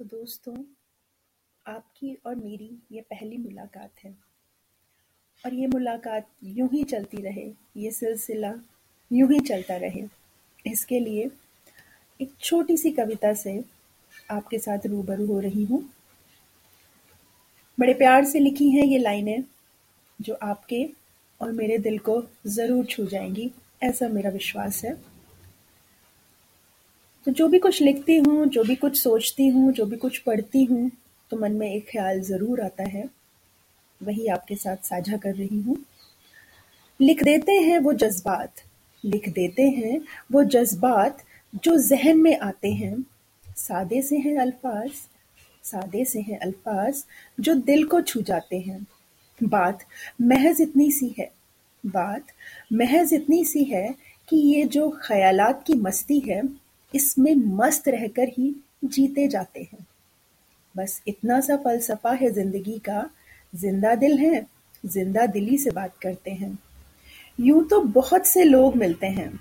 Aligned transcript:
तो 0.00 0.04
दोस्तों, 0.04 0.54
आपकी 1.66 2.14
और 2.26 2.34
मेरी 2.34 2.70
ये 2.92 3.00
पहली 3.00 3.36
मुलाकात 3.38 3.90
है। 4.04 4.10
और 5.44 5.54
ये 5.54 5.66
मुलाकात 5.66 6.26
यूँ 6.44 6.68
ही 6.72 6.82
चलती 6.84 7.16
रहे, 7.16 7.44
ये 7.76 7.90
सिलसिला 7.90 8.52
यूँ 9.12 9.28
ही 9.32 9.38
चलता 9.40 9.76
रहे। 9.76 10.02
इसके 10.66 11.00
लिए 11.00 11.30
एक 12.20 12.32
छोटी 12.40 12.76
सी 12.76 12.90
कविता 12.90 13.32
से 13.34 13.64
आपके 14.30 14.58
साथ 14.58 14.86
रूबरू 14.86 15.26
हो 15.26 15.40
रही 15.40 15.64
हूँ। 15.64 15.82
बड़े 17.78 17.94
प्यार 17.94 18.24
से 18.24 18.38
लिखी 18.38 18.70
हैं 18.70 18.84
ये 18.84 18.98
लाइनें, 18.98 19.44
जो 20.20 20.38
आपके 20.42 20.88
और 21.40 21.52
मेरे 21.52 21.78
दिल 21.78 21.98
को 21.98 22.22
ज़रूर 22.46 22.84
छू 22.84 23.06
जाएँगी, 23.06 23.50
ऐसा 23.82 24.08
मेरा 24.08 24.30
विश्वास 24.30 24.84
है। 24.84 25.13
तो 27.26 27.32
जो 27.32 27.46
भी 27.48 27.58
कुछ 27.58 27.80
लिखती 27.82 28.16
हूँ, 28.16 28.46
जो 28.46 28.62
भी 28.64 28.74
कुछ 28.76 28.96
सोचती 28.96 29.46
हूँ, 29.48 29.72
जो 29.72 29.84
भी 29.86 29.96
कुछ 29.96 30.18
पढ़ती 30.18 30.64
हूँ 30.64 30.90
तो 31.30 31.36
मन 31.36 31.52
में 31.52 31.70
एक 31.70 31.86
ख्याल 31.90 32.20
ज़रूर 32.22 32.60
आता 32.60 32.88
है। 32.88 33.08
वही 34.00 34.26
आपके 34.26 34.54
साथ 34.56 34.76
साझा 34.84 35.16
कर 35.16 35.34
रही 35.34 35.60
हूँ। 35.60 35.76
लिख 37.00 37.22
देते 37.24 37.52
हैं 37.52 37.78
वो 37.78 37.92
जज्बात, 37.94 38.52
लिख 39.04 39.28
देते 39.28 39.62
हैं 39.62 40.00
वो 40.32 40.42
जज्बात 40.44 41.22
जो 41.56 41.76
जहन 41.78 42.18
में 42.18 42.36
आते 42.38 42.72
हैं। 42.72 42.96
सादे 43.46 44.00
से 44.02 44.16
हैं 44.16 44.36
अल्फाज, 44.38 44.90
सादे 45.64 46.04
से 46.04 46.20
हैं 46.20 46.38
अल्फाज 46.38 47.04
जो 47.38 47.54
दिल 47.56 47.84
को 47.84 48.00
छू 48.02 48.20
जाते 48.22 48.58
हैं। 48.58 48.86
बात 49.40 49.84
महज 50.22 50.60
इतनी 50.60 50.90
सी 50.90 51.14
है, 51.18 51.30
बात 51.84 52.26
महज 52.72 53.12
इतनी 53.14 53.44
सी 53.44 53.64
है 53.64 53.88
कि 54.28 54.36
ये 54.36 54.64
जो 54.66 54.88
ख्यालात 55.02 55.64
की 55.66 55.74
मस्ती 55.74 56.18
है 56.20 56.42
इसमें 56.94 57.34
मस्त 57.34 57.88
रहकर 57.88 58.28
ही 58.28 58.54
जीते 58.84 59.26
जाते 59.28 59.60
हैं। 59.62 59.86
बस 60.74 61.02
इतना 61.08 61.40
सा 61.40 61.56
फलसफा 61.56 62.12
है 62.12 62.30
ज़िंदगी 62.30 62.78
का। 62.78 63.10
ज़िंदा 63.54 63.94
दिल 63.94 64.18
है, 64.18 64.46
ज़िंदा 64.86 65.26
दिली 65.26 65.58
से 65.58 65.70
बात 65.70 65.98
करते 66.02 66.30
हैं। 66.30 66.58
यूँ 67.40 67.66
तो 67.68 67.80
बहुत 67.80 68.26
से 68.26 68.44
लोग 68.44 68.76
मिलते 68.76 69.06
हैं। 69.06 69.40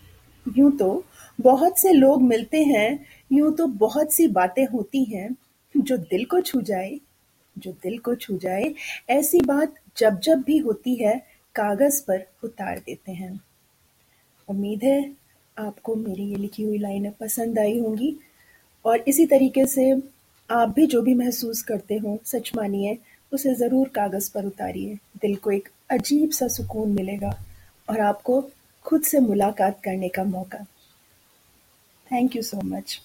यूँ 0.57 0.71
तो 0.77 1.03
बहुत 1.41 1.79
से 1.79 1.91
लोग 1.91 2.21
मिलते 2.21 2.63
हैं, 2.63 3.05
यूँ 3.31 3.55
तो 3.55 3.67
बहुत 3.67 4.13
सी 4.13 4.27
बातें 4.27 4.65
होती 4.65 5.03
हैं 5.03 5.35
जो 5.77 5.97
दिल 5.97 6.25
को 6.25 6.41
छू 6.41 6.61
जाए। 6.61 6.99
जो 7.55 7.71
दिल 7.71 7.97
को 7.97 8.15
छू 8.15 8.37
जाए, 8.37 8.73
ऐसी 9.09 9.39
बात 9.41 9.75
जब 9.97 10.19
जब 10.19 10.41
भी 10.41 10.57
होती 10.57 10.95
है, 10.95 11.17
कागज़ 11.55 12.01
पर 12.03 12.25
उतार 12.43 12.79
देते 12.79 13.11
हैं। 13.11 13.39
उम्मीद 14.49 14.83
है 14.83 15.01
आपको 15.57 15.95
मेरी 15.95 16.23
ये 16.23 16.35
लिखी 16.35 16.63
हुई 16.63 16.77
लाइनें 16.77 17.11
पसंद 17.11 17.59
आई 17.59 17.79
होंगी। 17.79 18.15
और 18.85 19.03
इसी 19.07 19.25
तरीके 19.25 19.65
से 19.65 19.91
आप 20.49 20.69
भी 20.69 20.85
जो 20.87 21.01
भी 21.01 21.13
महसूस 21.13 21.61
करते 21.61 21.97
हो, 21.97 22.19
सच 22.25 22.51
मानिए, 22.55 22.97
उसे 23.31 23.53
ज़रूर 23.55 23.87
कागज़ 23.87 24.31
पर 24.33 24.45
उतारिए। 24.45 24.95
दिल 25.21 25.35
को 25.35 25.51
एक 25.51 25.69
अजीब 25.91 26.31
सा 26.31 26.47
सुकून 26.47 26.89
मिलेगा 26.89 27.31
और 27.89 27.99
आपको 27.99 28.41
खुद 28.85 29.03
से 29.03 29.19
मुलाकात 29.19 29.81
करने 29.83 30.09
का 30.09 30.23
मौका। 30.23 30.65
Thank 32.11 32.35
you 32.35 32.41
so 32.41 32.61
much 32.65 32.99